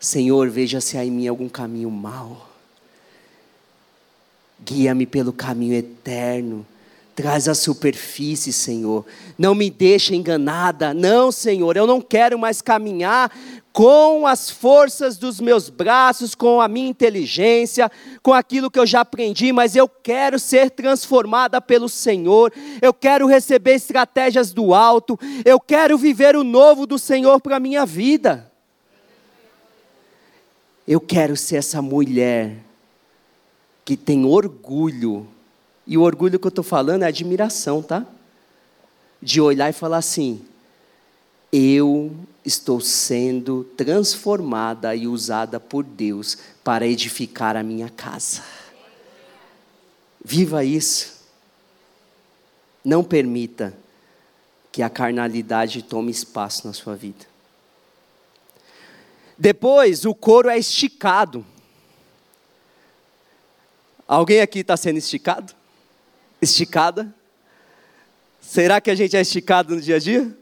[0.00, 2.48] Senhor, veja se há em mim algum caminho mau.
[4.64, 6.66] Guia-me pelo caminho eterno
[7.20, 9.04] Traz a superfície, Senhor.
[9.38, 10.94] Não me deixe enganada.
[10.94, 13.30] Não, Senhor, eu não quero mais caminhar
[13.74, 17.90] com as forças dos meus braços, com a minha inteligência,
[18.22, 22.50] com aquilo que eu já aprendi, mas eu quero ser transformada pelo Senhor.
[22.80, 25.18] Eu quero receber estratégias do alto.
[25.44, 28.49] Eu quero viver o novo do Senhor para a minha vida.
[30.90, 32.56] Eu quero ser essa mulher
[33.84, 35.24] que tem orgulho
[35.86, 38.04] e o orgulho que eu estou falando é admiração, tá?
[39.22, 40.44] De olhar e falar assim:
[41.52, 42.10] eu
[42.44, 48.42] estou sendo transformada e usada por Deus para edificar a minha casa.
[50.24, 51.20] Viva isso.
[52.84, 53.72] Não permita
[54.72, 57.29] que a carnalidade tome espaço na sua vida.
[59.40, 61.46] Depois, o couro é esticado.
[64.06, 65.54] Alguém aqui está sendo esticado?
[66.42, 67.14] esticada?
[68.38, 70.36] Será que a gente é esticado no dia a dia?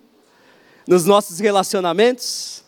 [0.85, 2.65] Nos nossos relacionamentos?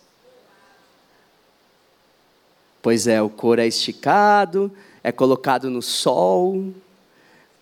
[2.80, 6.72] Pois é, o couro é esticado, é colocado no sol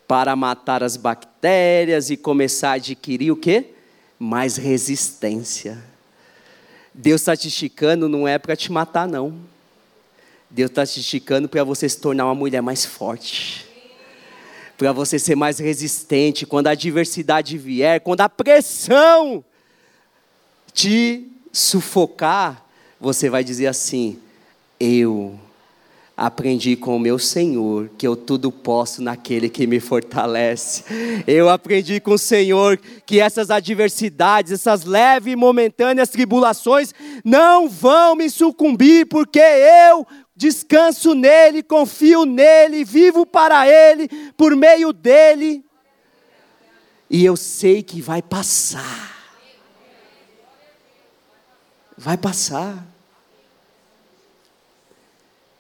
[0.07, 3.73] para matar as bactérias e começar a adquirir o quê?
[4.19, 5.83] Mais resistência.
[7.01, 9.35] Deus está te esticando não é para te matar, não.
[10.51, 13.69] Deus está te esticando para você se tornar uma mulher mais forte
[14.79, 19.45] para você ser mais resistente quando a adversidade vier, quando a pressão
[20.73, 22.65] te sufocar,
[23.01, 24.21] você vai dizer assim:
[24.79, 25.39] Eu
[26.19, 30.83] aprendi com o meu Senhor que eu tudo posso naquele que me fortalece.
[31.29, 32.77] Eu aprendi com o Senhor
[33.07, 36.93] que essas adversidades, essas leves e momentâneas tribulações
[37.25, 40.05] não vão me sucumbir, porque eu
[40.35, 45.65] descanso nele, confio nele, vivo para ele, por meio dele.
[47.09, 49.17] E eu sei que vai passar.
[51.97, 52.98] Vai passar.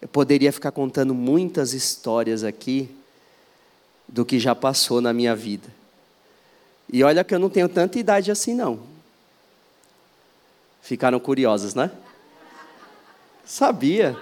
[0.08, 2.88] Eu poderia ficar contando muitas histórias aqui
[4.08, 5.68] do que já passou na minha vida.
[6.90, 8.80] E olha que eu não tenho tanta idade assim, não.
[10.80, 11.90] Ficaram curiosas, né?
[13.44, 14.16] Sabia.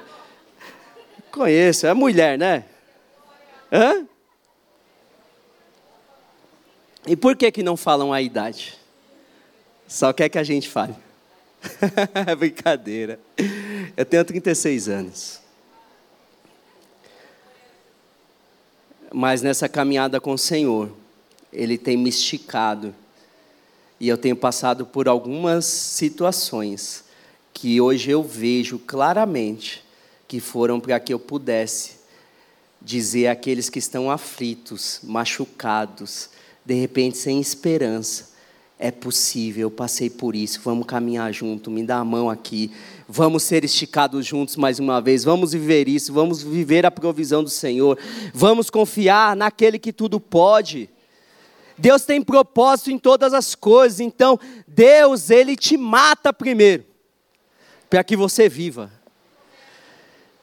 [1.31, 2.64] Conheço, é mulher, né?
[3.70, 4.09] Hã?
[7.07, 8.77] E por que que não falam a idade?
[9.87, 10.96] Só quer que a gente fale.
[12.37, 13.20] brincadeira.
[13.96, 15.45] Eu tenho 36 anos.
[19.18, 20.92] Mas nessa caminhada com o Senhor,
[21.50, 22.94] Ele tem me esticado.
[23.98, 27.02] E eu tenho passado por algumas situações
[27.54, 29.82] que hoje eu vejo claramente
[30.28, 31.92] que foram para que eu pudesse
[32.78, 36.28] dizer àqueles que estão aflitos, machucados,
[36.62, 38.32] de repente sem esperança:
[38.78, 42.70] é possível, eu passei por isso, vamos caminhar junto, me dá a mão aqui,
[43.09, 47.50] vamos ser esticados juntos mais uma vez, vamos viver isso, vamos viver a provisão do
[47.50, 47.98] Senhor,
[48.34, 50.90] vamos confiar naquele que tudo pode.
[51.78, 56.84] Deus tem propósito em todas as coisas, então Deus, Ele te mata primeiro,
[57.88, 58.90] para que você viva.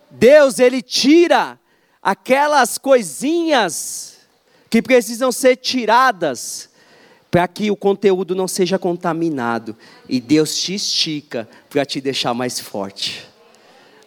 [0.09, 1.59] Deus, Ele tira
[2.01, 4.17] aquelas coisinhas
[4.69, 6.69] que precisam ser tiradas,
[7.33, 9.75] para que o conteúdo não seja contaminado,
[10.07, 13.27] e Deus te estica para te deixar mais forte.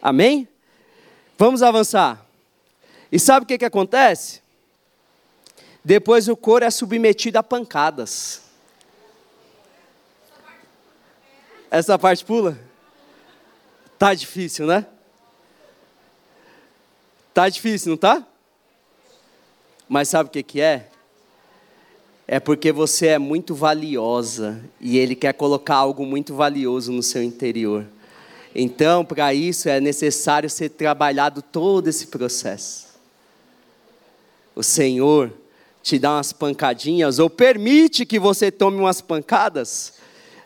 [0.01, 0.47] Amém?
[1.37, 2.25] Vamos avançar.
[3.11, 4.41] E sabe o que, que acontece?
[5.83, 8.43] Depois o couro é submetido a pancadas.
[11.69, 12.57] Essa parte pula?
[13.99, 14.85] Tá difícil, né?
[17.33, 18.25] Tá difícil, não tá?
[19.85, 20.91] Mas sabe o que, que é?
[22.27, 27.23] É porque você é muito valiosa e Ele quer colocar algo muito valioso no seu
[27.23, 27.85] interior.
[28.53, 32.87] Então, para isso é necessário ser trabalhado todo esse processo.
[34.53, 35.31] O Senhor
[35.81, 39.93] te dá umas pancadinhas ou permite que você tome umas pancadas.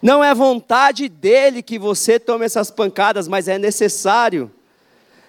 [0.02, 4.52] Não é vontade dele que você tome essas pancadas, mas é necessário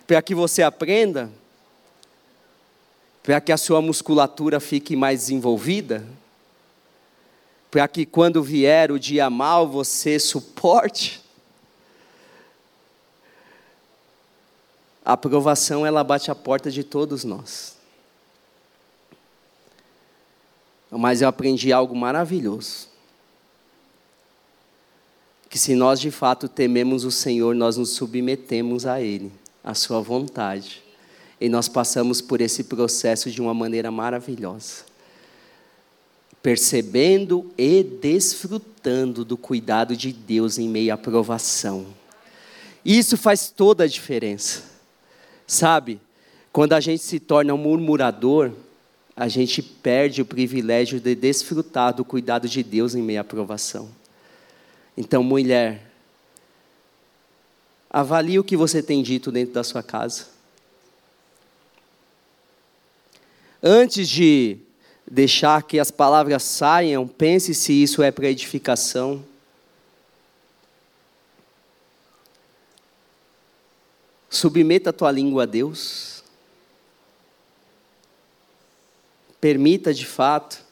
[0.06, 1.30] para que você aprenda,
[3.22, 6.04] para que a sua musculatura fique mais desenvolvida,
[7.72, 11.24] para que quando vier o dia mal você suporte.
[15.02, 17.78] A aprovação ela bate a porta de todos nós.
[20.90, 22.88] Mas eu aprendi algo maravilhoso.
[25.48, 29.32] Que se nós de fato tememos o Senhor, nós nos submetemos a Ele,
[29.64, 30.84] à Sua vontade.
[31.40, 34.91] E nós passamos por esse processo de uma maneira maravilhosa.
[36.42, 41.86] Percebendo e desfrutando do cuidado de Deus em meio à provação.
[42.84, 44.64] Isso faz toda a diferença.
[45.46, 46.00] Sabe,
[46.52, 48.52] quando a gente se torna um murmurador,
[49.14, 53.88] a gente perde o privilégio de desfrutar do cuidado de Deus em meio à provação.
[54.96, 55.86] Então, mulher,
[57.88, 60.26] avalie o que você tem dito dentro da sua casa.
[63.62, 64.58] Antes de
[65.12, 69.22] deixar que as palavras saiam, pense se isso é para edificação.
[74.30, 76.24] Submeta a tua língua a Deus.
[79.38, 80.64] Permita de fato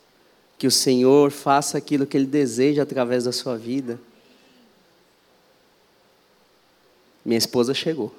[0.56, 4.00] que o Senhor faça aquilo que Ele deseja através da sua vida.
[7.22, 8.14] Minha esposa chegou.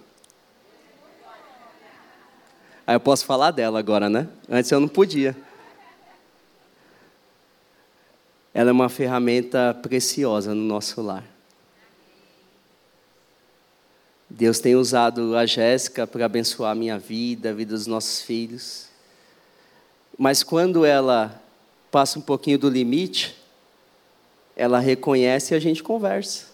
[2.86, 4.30] Aí eu posso falar dela agora, né?
[4.48, 5.36] Antes eu não podia.
[8.54, 11.24] Ela é uma ferramenta preciosa no nosso lar.
[14.30, 18.88] Deus tem usado a Jéssica para abençoar a minha vida, a vida dos nossos filhos.
[20.18, 21.42] Mas quando ela
[21.92, 23.36] passa um pouquinho do limite,
[24.56, 26.46] ela reconhece e a gente conversa.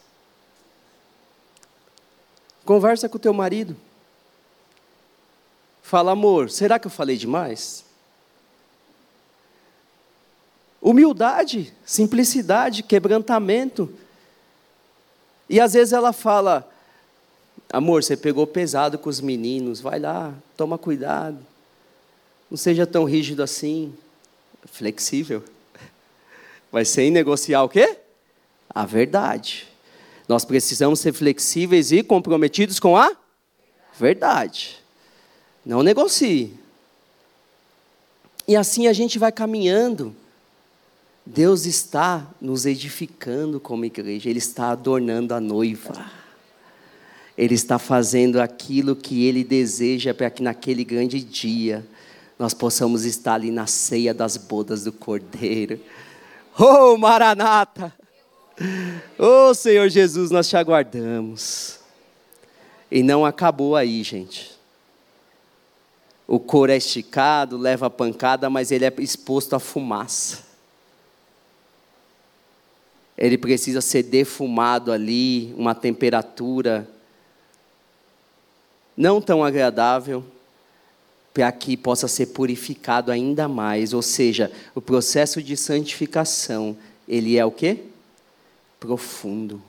[2.66, 3.76] Conversa com o teu marido.
[5.82, 7.87] Fala, amor, será que eu falei demais?
[10.88, 13.94] Humildade, simplicidade, quebrantamento.
[15.50, 16.66] E às vezes ela fala:
[17.70, 21.40] Amor, você pegou pesado com os meninos, vai lá, toma cuidado.
[22.50, 23.94] Não seja tão rígido assim.
[24.64, 25.44] Flexível.
[26.72, 27.98] Vai sem negociar o quê?
[28.70, 29.68] A verdade.
[30.26, 33.14] Nós precisamos ser flexíveis e comprometidos com a
[34.00, 34.82] verdade.
[35.66, 36.58] Não negocie.
[38.48, 40.16] E assim a gente vai caminhando.
[41.30, 46.10] Deus está nos edificando como igreja, Ele está adornando a noiva.
[47.38, 51.86] Ele está fazendo aquilo que Ele deseja para que naquele grande dia
[52.40, 55.80] nós possamos estar ali na ceia das bodas do Cordeiro.
[56.58, 57.94] Oh, Maranata!
[59.20, 61.80] Oh, Senhor Jesus, nós te aguardamos.
[62.90, 64.58] E não acabou aí, gente.
[66.26, 70.47] O couro é esticado, leva pancada, mas ele é exposto à fumaça.
[73.18, 76.88] Ele precisa ser defumado ali, uma temperatura
[78.96, 80.24] não tão agradável
[81.34, 86.76] para que possa ser purificado ainda mais, ou seja, o processo de santificação,
[87.08, 87.84] ele é o quê?
[88.80, 89.62] Profundo.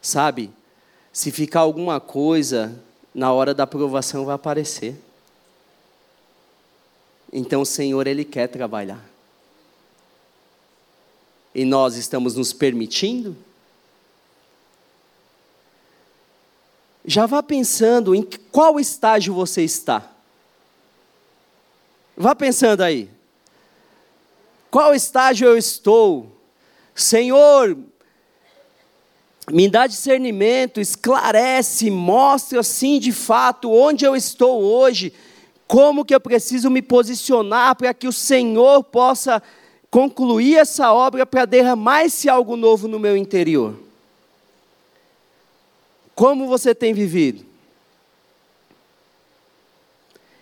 [0.00, 0.50] Sabe?
[1.12, 2.80] Se ficar alguma coisa,
[3.12, 4.94] na hora da aprovação vai aparecer.
[7.32, 9.04] Então o Senhor, Ele quer trabalhar.
[11.54, 13.36] E nós estamos nos permitindo?
[17.08, 18.22] já vá pensando em
[18.52, 20.06] qual estágio você está.
[22.14, 23.08] Vá pensando aí.
[24.70, 26.30] Qual estágio eu estou?
[26.94, 27.78] Senhor,
[29.50, 35.14] me dá discernimento, esclarece, mostra assim de fato onde eu estou hoje,
[35.66, 39.42] como que eu preciso me posicionar para que o Senhor possa
[39.90, 43.78] concluir essa obra para derramar esse algo novo no meu interior.
[46.14, 47.44] Como você tem vivido?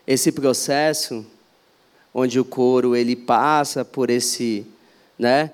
[0.07, 1.27] Esse processo
[2.15, 4.67] onde o couro ele passa por esse,
[5.19, 5.51] né,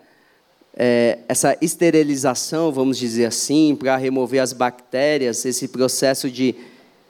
[0.77, 6.55] é, essa esterilização, vamos dizer assim, para remover as bactérias, esse processo de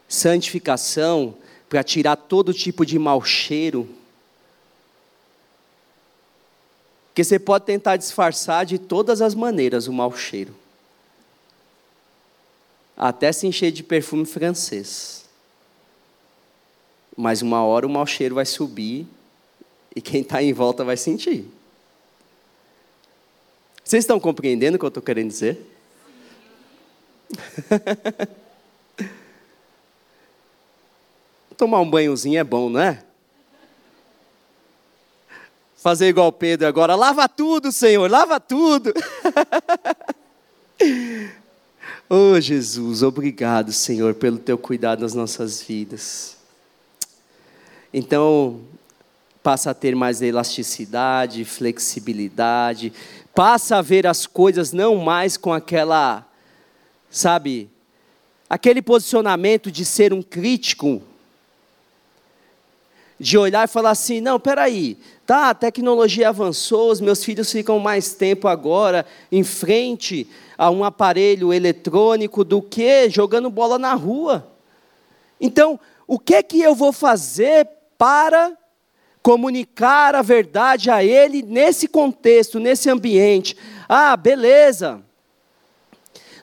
[0.08, 1.34] santificação,
[1.68, 3.88] para tirar todo tipo de mau cheiro.
[7.12, 10.54] Porque você pode tentar disfarçar de todas as maneiras o mau cheiro.
[12.96, 15.26] Até se encher de perfume francês.
[17.14, 19.06] Mas uma hora o mau cheiro vai subir
[19.94, 21.44] e quem está em volta vai sentir.
[23.84, 25.60] Vocês estão compreendendo o que eu estou querendo dizer?
[31.58, 33.04] Tomar um banhozinho é bom, não é?
[35.82, 38.94] Fazer igual Pedro agora, lava tudo, Senhor, lava tudo.
[42.08, 46.36] oh Jesus, obrigado, Senhor, pelo teu cuidado nas nossas vidas.
[47.92, 48.60] Então,
[49.42, 52.92] passa a ter mais elasticidade, flexibilidade,
[53.34, 56.24] passa a ver as coisas não mais com aquela,
[57.10, 57.68] sabe,
[58.48, 61.02] aquele posicionamento de ser um crítico,
[63.22, 67.78] de olhar e falar assim: não, peraí, tá, a tecnologia avançou, os meus filhos ficam
[67.78, 74.48] mais tempo agora em frente a um aparelho eletrônico do que jogando bola na rua.
[75.40, 78.52] Então, o que é que eu vou fazer para
[79.22, 83.56] comunicar a verdade a ele nesse contexto, nesse ambiente.
[83.88, 85.00] Ah, beleza.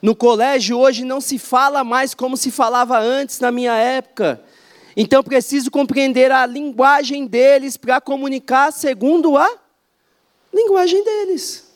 [0.01, 4.41] No colégio hoje não se fala mais como se falava antes na minha época.
[5.01, 9.49] Então preciso compreender a linguagem deles para comunicar segundo a
[10.53, 11.71] linguagem deles.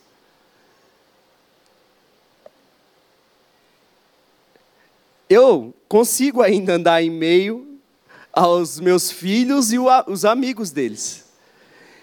[5.29, 7.79] Eu consigo ainda andar em meio
[8.33, 11.23] aos meus filhos e os amigos deles.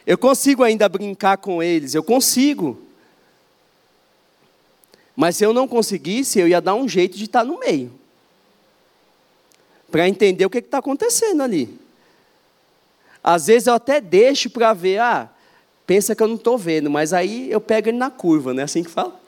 [0.06, 2.80] Eu consigo ainda brincar com eles, eu consigo.
[5.14, 7.99] Mas se eu não conseguisse, eu ia dar um jeito de estar no meio.
[9.90, 11.78] Para entender o que está acontecendo ali.
[13.22, 15.28] Às vezes eu até deixo para ver, ah,
[15.86, 18.64] pensa que eu não estou vendo, mas aí eu pego ele na curva, não é
[18.64, 19.20] assim que fala?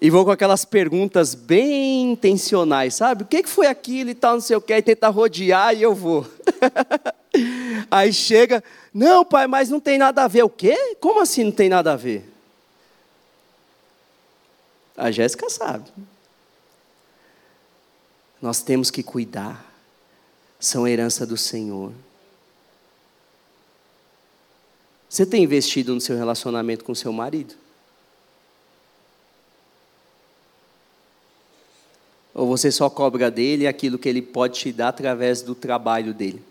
[0.00, 3.22] E vou com aquelas perguntas bem intencionais, sabe?
[3.22, 5.94] O que foi aquilo e tal, não sei o que, e tenta rodear e eu
[5.94, 6.26] vou.
[7.90, 10.42] Aí chega, não, pai, mas não tem nada a ver.
[10.42, 10.96] O quê?
[11.00, 12.30] Como assim não tem nada a ver?
[14.96, 15.90] A Jéssica sabe.
[18.40, 19.64] Nós temos que cuidar.
[20.58, 21.92] São herança do Senhor.
[25.08, 27.54] Você tem investido no seu relacionamento com seu marido?
[32.34, 36.44] Ou você só cobra dele aquilo que ele pode te dar através do trabalho dele?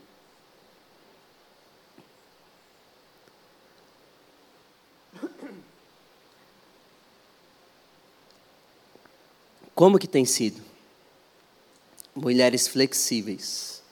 [9.76, 10.75] Como que tem sido?
[12.16, 13.84] Mulheres flexíveis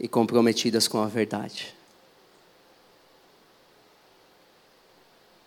[0.00, 1.74] e comprometidas com a verdade.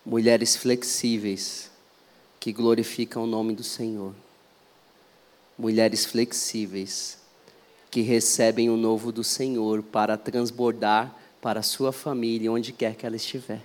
[0.06, 1.70] Mulheres flexíveis
[2.38, 4.14] que glorificam o nome do Senhor
[5.60, 7.18] mulheres flexíveis
[7.90, 13.04] que recebem o novo do Senhor para transbordar para a sua família, onde quer que
[13.04, 13.62] ela estiver.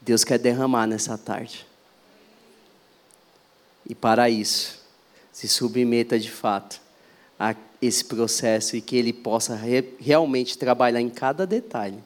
[0.00, 1.66] Deus quer derramar nessa tarde.
[3.88, 4.80] E para isso,
[5.34, 6.80] se submeta de fato
[7.38, 11.98] a esse processo e que Ele possa re realmente trabalhar em cada detalhe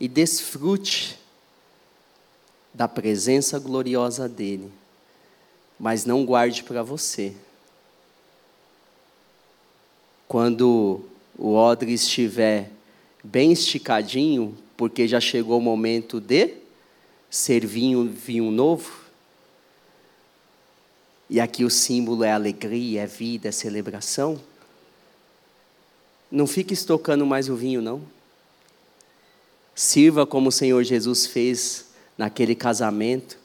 [0.00, 1.16] e desfrute
[2.74, 4.72] da presença gloriosa dEle
[5.78, 7.34] mas não guarde para você.
[10.26, 11.04] Quando
[11.38, 12.70] o odre estiver
[13.22, 16.54] bem esticadinho, porque já chegou o momento de
[17.30, 19.05] servir vinho, vinho novo,
[21.28, 24.40] e aqui o símbolo é alegria, é vida, é celebração,
[26.30, 28.02] não fique estocando mais o vinho, não.
[29.74, 33.38] Sirva como o Senhor Jesus fez naquele casamento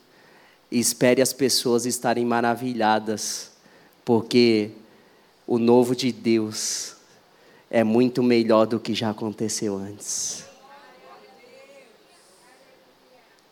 [0.70, 3.52] e espere as pessoas estarem maravilhadas,
[4.04, 4.70] porque
[5.46, 6.96] o novo de Deus
[7.70, 10.44] é muito melhor do que já aconteceu antes.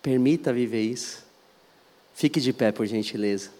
[0.03, 1.25] Permita viver isso.
[2.15, 3.60] Fique de pé, por gentileza.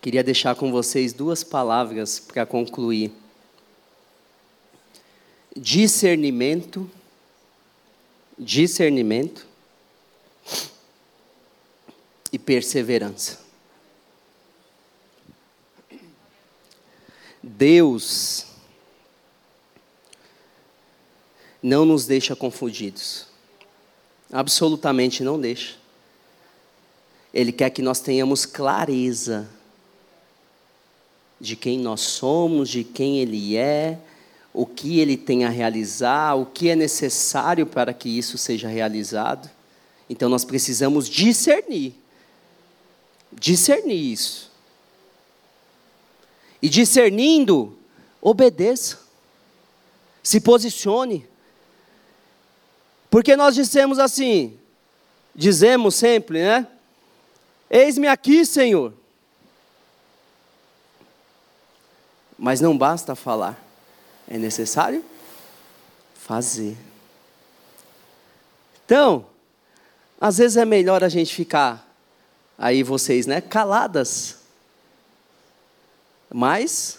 [0.00, 3.12] Queria deixar com vocês duas palavras para concluir:
[5.56, 6.88] discernimento,
[8.38, 9.46] discernimento
[12.32, 13.40] e perseverança.
[17.42, 18.46] Deus
[21.60, 23.26] não nos deixa confundidos.
[24.30, 25.76] Absolutamente não deixa.
[27.34, 29.48] Ele quer que nós tenhamos clareza
[31.40, 33.98] de quem nós somos, de quem Ele é,
[34.52, 39.48] o que Ele tem a realizar, o que é necessário para que isso seja realizado.
[40.10, 41.94] Então nós precisamos discernir.
[43.32, 44.50] Discernir isso.
[46.60, 47.78] E discernindo,
[48.20, 48.98] obedeça.
[50.22, 51.26] Se posicione.
[53.10, 54.58] Porque nós dissemos assim,
[55.34, 56.66] dizemos sempre, né?
[57.70, 58.92] Eis-me aqui, Senhor.
[62.38, 63.62] Mas não basta falar,
[64.28, 65.04] é necessário
[66.14, 66.76] fazer.
[68.84, 69.26] Então,
[70.20, 71.86] às vezes é melhor a gente ficar
[72.56, 74.38] aí vocês, né, caladas.
[76.32, 76.98] Mas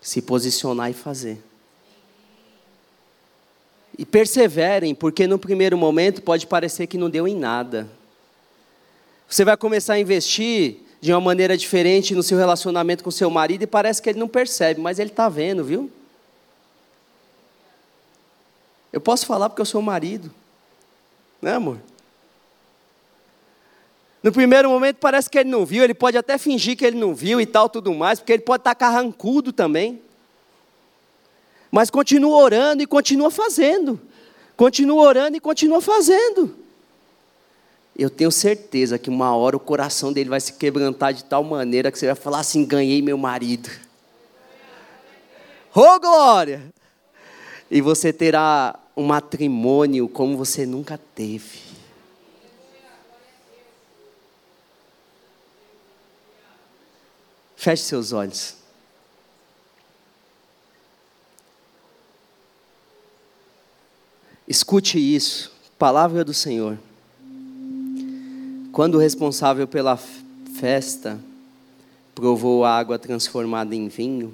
[0.00, 1.42] se posicionar e fazer.
[3.96, 7.88] E perseverem, porque no primeiro momento pode parecer que não deu em nada.
[9.28, 13.62] Você vai começar a investir de uma maneira diferente no seu relacionamento com seu marido
[13.62, 15.90] e parece que ele não percebe, mas ele está vendo, viu?
[18.92, 20.32] Eu posso falar porque eu sou marido,
[21.40, 21.78] né, amor?
[24.22, 27.14] No primeiro momento parece que ele não viu, ele pode até fingir que ele não
[27.14, 30.02] viu e tal, tudo mais, porque ele pode estar carrancudo também.
[31.70, 34.00] Mas continua orando e continua fazendo.
[34.56, 36.56] Continua orando e continua fazendo.
[37.98, 41.90] Eu tenho certeza que uma hora o coração dele vai se quebrantar de tal maneira
[41.90, 43.68] que você vai falar assim: ganhei meu marido.
[45.74, 46.72] Ô oh, glória!
[47.68, 51.58] E você terá um matrimônio como você nunca teve.
[57.56, 58.56] Feche seus olhos.
[64.46, 66.78] Escute isso, palavra do Senhor.
[68.78, 69.98] Quando o responsável pela
[70.54, 71.18] festa
[72.14, 74.32] provou a água transformada em vinho,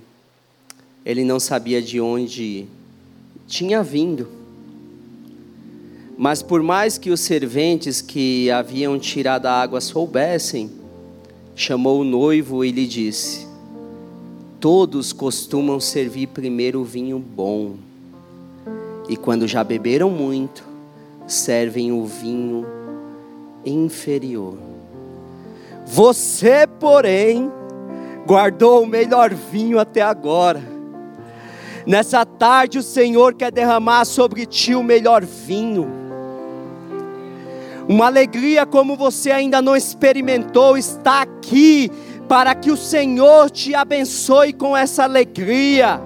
[1.03, 2.66] ele não sabia de onde
[3.49, 4.28] tinha vindo.
[6.18, 10.70] Mas por mais que os serventes que haviam tirado a água soubessem,
[11.57, 13.47] chamou o noivo e lhe disse:
[14.61, 17.76] Todos costumam servir primeiro o vinho bom
[19.09, 20.62] e quando já beberam muito,
[21.26, 22.84] servem o vinho
[23.65, 24.57] inferior.
[25.87, 27.51] Você, porém,
[28.27, 30.62] guardou o melhor vinho até agora.
[31.87, 35.87] Nessa tarde, o Senhor quer derramar sobre ti o melhor vinho.
[37.87, 41.91] Uma alegria como você ainda não experimentou está aqui
[42.27, 46.01] para que o Senhor te abençoe com essa alegria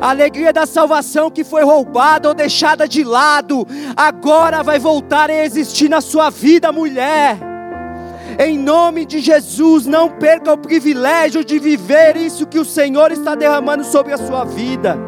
[0.00, 3.66] a alegria da salvação que foi roubada ou deixada de lado,
[3.96, 7.38] agora vai voltar a existir na sua vida, mulher.
[8.38, 13.34] Em nome de Jesus, não perca o privilégio de viver isso que o Senhor está
[13.34, 14.98] derramando sobre a sua vida.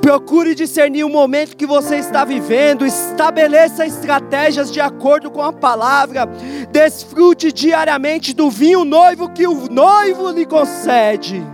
[0.00, 6.26] Procure discernir o momento que você está vivendo, estabeleça estratégias de acordo com a palavra,
[6.70, 11.44] desfrute diariamente do vinho noivo que o noivo lhe concede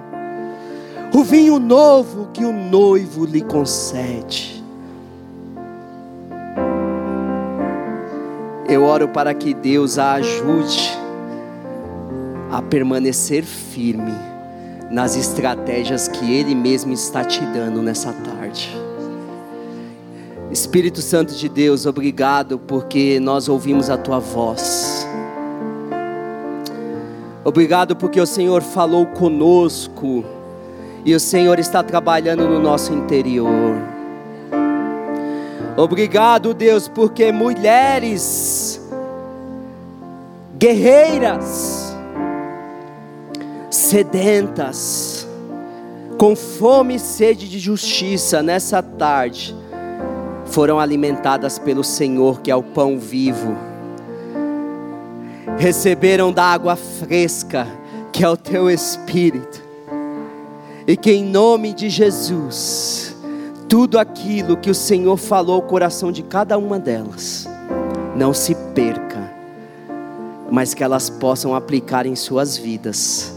[1.15, 4.61] o vinho novo que o noivo lhe concede.
[8.69, 10.99] Eu oro para que Deus a ajude
[12.51, 14.13] a permanecer firme
[14.91, 18.77] nas estratégias que Ele mesmo está te dando nessa tarde.
[20.51, 25.07] Espírito Santo de Deus, obrigado porque nós ouvimos a tua voz.
[27.45, 30.25] Obrigado porque o Senhor falou conosco
[31.05, 33.77] e o Senhor está trabalhando no nosso interior.
[35.77, 38.81] Obrigado, Deus, porque mulheres
[40.57, 41.95] guerreiras,
[43.71, 45.29] sedentas,
[46.17, 49.55] com fome e sede de justiça nessa tarde,
[50.47, 53.57] foram alimentadas pelo Senhor, que é o pão vivo.
[55.59, 57.67] Receberam da água fresca
[58.15, 59.64] que é o teu Espírito,
[60.87, 63.17] e que em nome de Jesus,
[63.69, 67.49] tudo aquilo que o Senhor falou ao coração de cada uma delas,
[68.15, 69.33] não se perca,
[70.51, 73.35] mas que elas possam aplicar em suas vidas,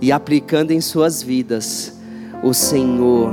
[0.00, 1.92] e aplicando em suas vidas,
[2.42, 3.32] o Senhor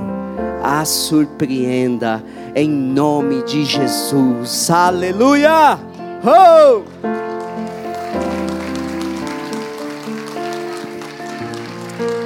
[0.64, 2.24] a surpreenda
[2.56, 4.70] em nome de Jesus.
[4.70, 5.78] Aleluia!
[6.24, 6.84] Oh!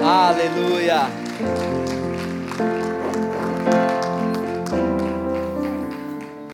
[0.03, 1.26] Aleluia!